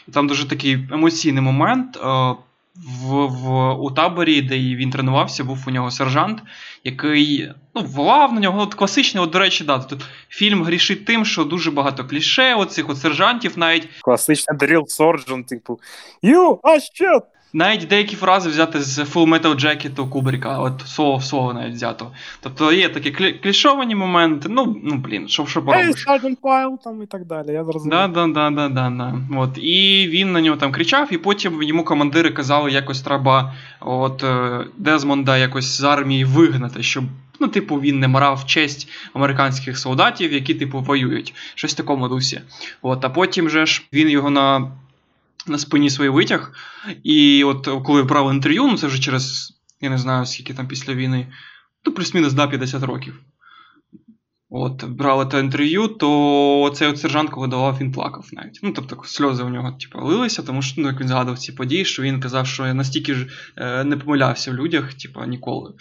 [0.08, 1.98] І там дуже такий емоційний момент.
[1.98, 2.36] Е,
[2.76, 6.44] в, в, У таборі, де він тренувався, був у нього сержант,
[6.84, 8.62] який ну, волав на нього.
[8.62, 12.90] От класичний, от, до речі, да, тут фільм грішить тим, що дуже багато кліше, оцих
[12.90, 13.90] от сержантів навіть.
[14.02, 15.80] Класичний drill sergeant, типу
[16.24, 17.22] You, а що?
[17.54, 22.12] Навіть деякі фрази взяти з Full Metal Jacket Кубрика, от слово в слово навіть взято.
[22.42, 26.08] Тобто є такі клішовані моменти, ну, ну блін, що що поробиш.
[26.08, 27.98] Hey, Pile, там і так далі, я зрозумів.
[27.98, 29.16] Да, да, да, да, да, да.
[29.40, 29.58] От.
[29.58, 34.66] І він на нього там кричав, і потім йому командири казали, якось треба от е,
[34.78, 37.04] Дезмонда якось з армії вигнати, щоб.
[37.44, 41.34] Ну, типу, він не марав честь американських солдатів, які, типу, воюють.
[41.56, 42.42] Щось в такому дусі.
[42.82, 44.72] От, А потім же ж він його на
[45.48, 46.54] на спині свій витяг.
[47.04, 50.94] І от коли брав інтерв'ю, ну це вже через, я не знаю, скільки там після
[50.94, 51.28] війни,
[51.86, 53.22] ну плюс-мінус да, 50 років.
[54.54, 58.60] От, брали те інтерв'ю, то цей от сержант, коли давав, він плакав навіть.
[58.64, 61.86] Ну, тобто, сльози у нього типу, лилися, тому що ну, як він згадував ці події,
[61.86, 63.28] що він казав, що я настільки ж
[63.58, 65.74] е, не помилявся в людях, типу, ніколи.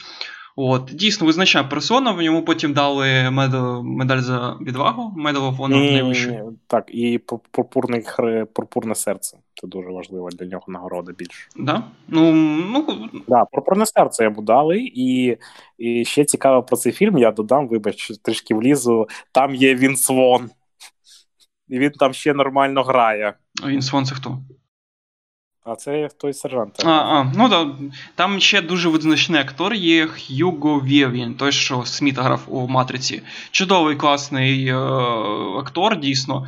[0.62, 6.38] От, Дійсно, визначає персона, йому потім дали медаль, медаль за відвагу, Honor найвищий.
[6.66, 7.18] Так, і
[7.50, 8.02] пурпурне,
[8.52, 9.38] пурпурне серце.
[9.60, 11.48] Це дуже важливо для нього нагорода більше.
[11.56, 11.84] Да?
[12.08, 13.08] Ну, ну...
[13.28, 15.36] Да, Пурпурне серце йому дали, і
[15.78, 19.08] і ще цікаво про цей фільм, я додам, вибач, трішки влізу.
[19.32, 20.50] Там є Вінс Вон.
[21.68, 23.34] І він там ще нормально грає.
[23.62, 24.38] А Вінс Вон це хто?
[25.70, 26.84] А це той сержант.
[26.84, 27.70] А, а, ну да.
[28.14, 33.22] Там ще дуже визначний актор є Х'юго Вєвін, той, що Сміта грав у Матриці.
[33.50, 34.76] Чудовий класний е-
[35.58, 36.46] актор, дійсно.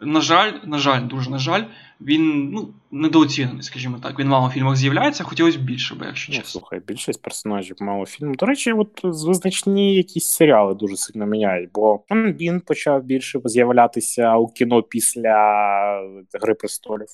[0.00, 1.62] На жаль, на жаль, дуже на жаль,
[2.00, 4.18] він ну, недооцінений, скажімо так.
[4.18, 6.40] Він мало в фільмах з'являється, хотілося б більше, бо якщо ну.
[6.44, 8.34] Слухай, більшість персонажів мало фільму.
[8.34, 14.48] До речі, от визначні якісь серіали дуже сильно міняють, бо він почав більше з'являтися у
[14.48, 15.34] кіно після
[16.40, 17.08] Гри престолів.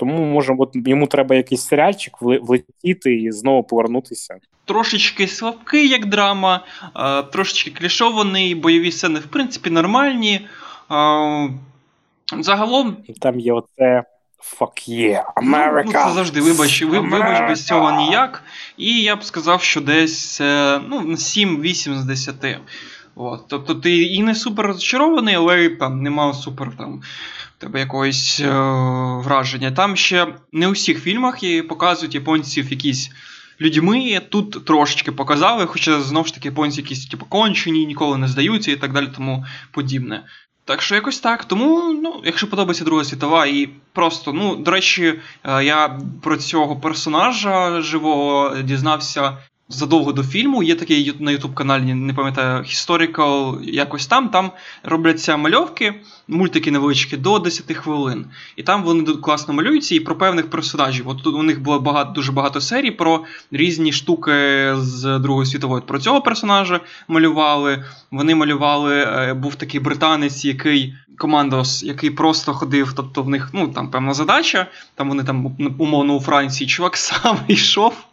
[0.00, 4.34] Тому може, от йому треба якийсь серіальчик влетіти і знову повернутися.
[4.64, 6.64] Трошечки слабкий, як драма,
[7.32, 10.46] трошечки клішований, бойові сцени, в принципі, нормальні.
[12.38, 12.96] Загалом.
[13.20, 14.04] Там є оце.
[14.58, 15.82] Fuck yeah, America!
[15.86, 18.42] Ну, Це завжди, вибач, вибач без цього ніяк.
[18.76, 22.34] І я б сказав, що десь е, ну, 7-8 з 10.
[23.14, 23.40] От.
[23.48, 27.02] Тобто ти і не супер розчарований, але там нема супер там
[27.60, 28.50] тебе якогось е-
[29.24, 29.70] враження.
[29.70, 33.10] Там ще не у всіх фільмах є, показують японців якісь
[33.60, 34.20] людьми.
[34.28, 38.76] Тут трошечки показали, хоча знову ж таки японці якісь типу, кончені, ніколи не здаються і
[38.76, 40.24] так далі, тому подібне.
[40.64, 41.44] Так що якось так.
[41.44, 46.76] Тому, ну, якщо подобається Друга світова, і просто, ну, до речі, е, я про цього
[46.76, 49.38] персонажа живого дізнався
[49.70, 50.62] задовго до фільму.
[50.62, 54.28] Є такий на youtube каналі, не пам'ятаю, Historical, якось там.
[54.28, 54.50] Там
[54.82, 55.94] робляться мальовки,
[56.28, 58.26] мультики невеличкі до 10 хвилин.
[58.56, 61.08] І там вони класно малюються і про певних персонажів.
[61.08, 64.32] От тут у них було багато, дуже багато серій про різні штуки
[64.76, 65.82] з Другої світової.
[65.86, 67.84] Про цього персонажа малювали.
[68.10, 70.94] Вони малювали, е, був такий британець, який.
[71.18, 76.14] Командос, який просто ходив, тобто в них ну там певна задача, там вони там умовно
[76.14, 78.09] у Франції чувак сам йшов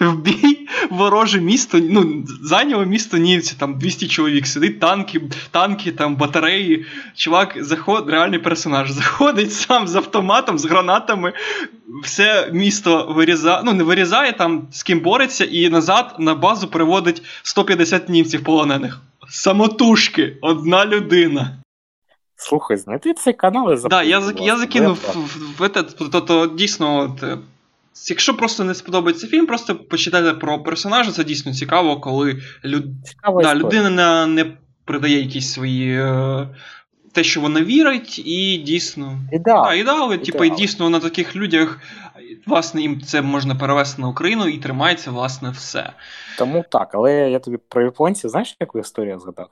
[0.00, 6.16] в бій вороже місто, ну, зайняло місто німці, там 200 чоловік сидить, танки, танки, там
[6.16, 6.86] батареї.
[7.14, 11.32] Чувак, заход, реальний персонаж, заходить сам з автоматом, з гранатами,
[12.02, 17.22] все місто вирізає, ну не вирізає, там з ким бореться, і назад на базу приводить
[17.42, 19.00] 150 німців полонених.
[19.28, 21.58] Самотужки, одна людина.
[22.36, 26.46] Слухай, знайти цей канал і Да, я я закинув в, в, в, в, то, то,
[26.46, 27.38] дійсно от,
[28.08, 32.84] Якщо просто не сподобається фільм, просто почитайте про персонажа, це дійсно цікаво, коли люд...
[33.42, 36.00] да, людина не придає якісь свої.
[36.00, 36.48] Е...
[37.12, 39.18] Те, що вона вірить, і дійсно.
[39.32, 39.64] Ідеал.
[39.64, 41.80] Да, ідеали, типу, і дійсно на таких людях,
[42.46, 45.92] власне, їм це можна перевести на Україну і тримається, власне, все.
[46.38, 49.50] Тому так, але я тобі про японців, знаєш, яку історію згадав?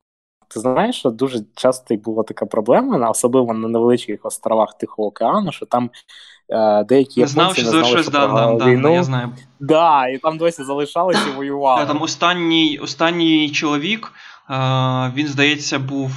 [0.48, 5.66] Ти знаєш, що дуже часто була така проблема, особливо на невеличких островах Тихого океану, що
[5.66, 5.90] там
[6.48, 8.94] е, деякі не знав, що знали, що да, да, да, війну.
[8.94, 9.32] я знаю.
[9.60, 11.86] Да, і там досі залишалися і воювали.
[11.86, 14.12] Там останній останній чоловік,
[14.50, 14.54] е,
[15.16, 16.10] він, здається, був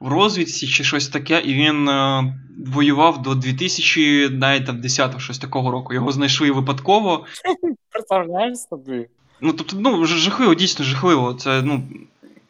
[0.00, 2.24] в розвідці чи щось таке, і він е,
[2.66, 5.94] воював до 2010 щось такого року.
[5.94, 7.24] Його знайшли випадково.
[7.92, 9.08] Представляєш собі?
[9.40, 11.34] Ну, тобто, ну, жахливо, дійсно жахливо.
[11.34, 11.82] Це, ну.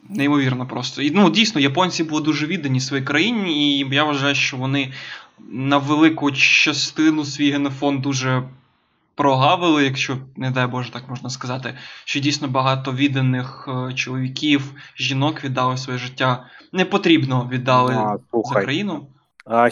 [0.09, 1.01] Неймовірно просто.
[1.01, 4.93] І ну дійсно, японці були дуже віддані своїй країні, і я вважаю, що вони
[5.49, 8.43] на велику частину свій генофон дуже
[9.15, 15.43] прогавили, якщо, не дай Боже, так можна сказати, що дійсно багато відданих е, чоловіків, жінок
[15.43, 16.45] віддали своє життя.
[16.71, 19.07] Не потрібно віддали а, за країну.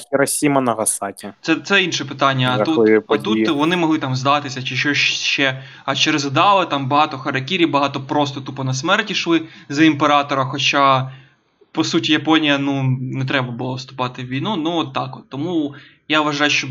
[0.09, 1.27] Хіросіма Нагасакі.
[1.41, 2.57] Це це інше питання.
[2.59, 5.63] А тут а тут вони могли там здатися чи щось ще.
[5.85, 10.45] А через дали там багато харакірі, багато просто тупо на смерті йшли за імператора.
[10.45, 11.11] Хоча,
[11.71, 14.55] по суті, Японія ну, не треба було вступати в війну.
[14.55, 15.29] Ну, от так от.
[15.29, 15.75] Тому
[16.07, 16.67] я вважаю, що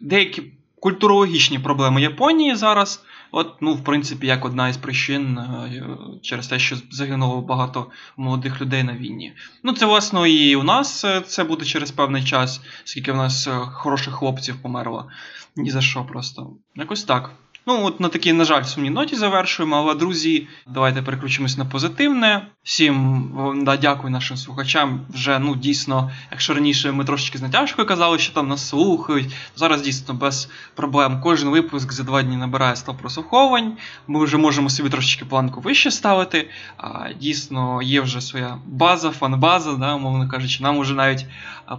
[0.00, 0.42] деякі
[0.80, 5.86] культурологічні проблеми Японії зараз От, ну, в принципі, як одна із причин е,
[6.22, 9.32] через те, що загинуло багато молодих людей на війні.
[9.62, 13.46] Ну, це, власне, і у нас е, це буде через певний час, скільки в нас
[13.46, 15.10] е, хороших хлопців померло.
[15.56, 16.50] Ні за що просто.
[16.76, 17.30] Якось так.
[17.68, 19.76] Ну, от на такій, на жаль, сумній ноті завершуємо.
[19.76, 22.46] Але, друзі, давайте переключимось на позитивне.
[22.62, 25.00] Всім да, дякую нашим слухачам.
[25.10, 29.82] Вже ну дійсно, якщо раніше ми трошечки з натяжкою казали, що там нас слухають, зараз
[29.82, 31.20] дійсно без проблем.
[31.22, 33.76] Кожен випуск за два дні набирає 100 прослуховувань.
[34.06, 36.50] Ми вже можемо собі трошечки планку вище ставити.
[36.76, 41.26] А, Дійсно, є вже своя база, фан-база, да, умовно кажучи, нам уже навіть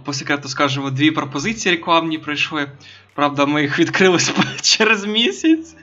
[0.04, 2.68] по секрету скажемо дві пропозиції рекламні прийшли.
[3.14, 4.18] Правда, ми їх відкрили
[4.62, 5.76] через місяць.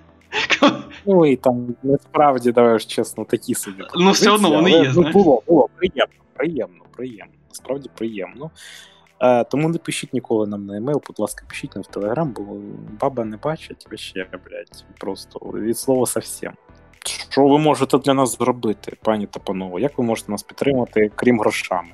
[1.05, 3.83] Ну і там насправді, давай ж чесно, такі собі.
[3.95, 4.91] Ну, все одно вони є.
[4.95, 7.33] Ну, було, було приємно, приємно, приємно.
[7.49, 8.51] Насправді приємно.
[9.21, 12.43] Е, Тому не пишіть ніколи нам на емейл, будь ласка, пишіть нам в Телеграм, бо
[13.01, 16.53] баба не бачить вообще, блядь, просто від слова совсем.
[17.29, 19.81] Що ви можете для нас зробити, пані та панове?
[19.81, 21.89] Як ви можете нас підтримати, крім грошами?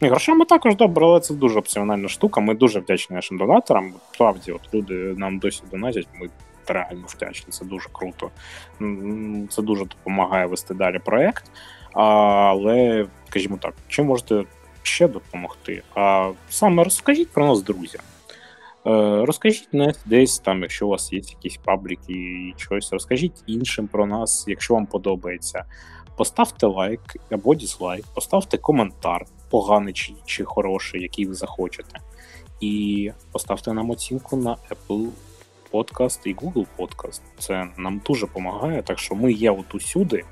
[0.00, 2.40] І грошами також добре, але це дуже опціональна штука.
[2.40, 3.92] Ми дуже вдячні нашим донаторам.
[4.12, 6.28] Справді, от люди нам досі донатять, ми
[6.66, 8.30] реально вдячні, це дуже круто.
[9.50, 11.50] Це дуже допомагає вести далі проект.
[11.92, 14.44] Але, скажімо так, чим можете
[14.82, 15.82] ще допомогти?
[15.94, 17.98] А саме розкажіть про нас, друзі.
[18.86, 23.86] Е, розкажіть нас десь там, якщо у вас є якісь пабліки і щось, розкажіть іншим
[23.86, 25.64] про нас, якщо вам подобається.
[26.16, 32.00] Поставте лайк або дізлайк, поставте коментар, поганий чи, чи хороший, який ви захочете.
[32.60, 35.08] І поставте нам оцінку на Apple
[35.72, 37.20] Podcast і Google Podcast.
[37.38, 40.24] Це нам дуже допомагає, так що ми є от усюди.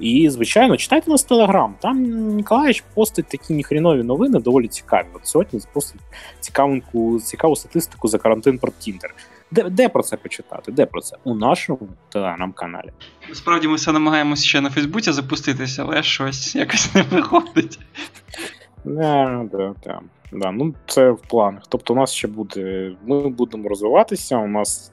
[0.00, 1.74] І, звичайно, читайте нас в Телеграм.
[1.80, 2.02] Там
[2.36, 5.06] Ніколаєвич постить такі ніхрінові новини, доволі цікаві.
[5.14, 6.00] От сьогодні постить
[6.40, 9.14] цікавинку, цікаву статистику за карантин про Тіндер.
[9.50, 10.72] Де де про це почитати?
[10.72, 11.16] Де про це?
[11.24, 12.92] У нашому телеграм-каналі.
[13.28, 17.78] Насправді ми все намагаємося ще на Фейсбуці запуститися, але щось якось не виходить.
[18.84, 20.00] Не, да, да,
[20.32, 20.52] да.
[20.52, 21.62] Ну, це в планах.
[21.68, 22.92] Тобто, у нас ще буде.
[23.06, 24.38] Ми будемо розвиватися.
[24.38, 24.92] У нас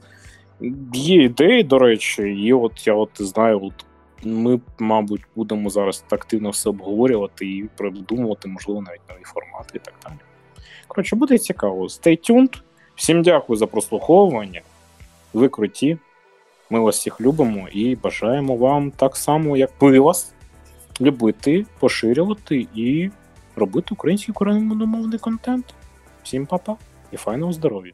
[0.94, 3.86] є ідеї, до речі, і от я от знаю, от
[4.24, 9.94] ми, мабуть, будемо зараз активно все обговорювати і придумувати, можливо, навіть нові формати і так
[10.04, 10.18] далі.
[10.88, 11.84] Коротше, буде цікаво.
[11.84, 12.62] Stay tuned.
[12.94, 14.60] Всім дякую за прослуховування.
[15.32, 15.98] Ви круті.
[16.70, 20.34] Ми вас всіх любимо і бажаємо вам так само, як ми вас,
[21.00, 23.10] любити, поширювати і
[23.58, 25.74] робити український україномовний контент.
[26.22, 26.76] Всім па-па
[27.12, 27.92] і файного здоров'я!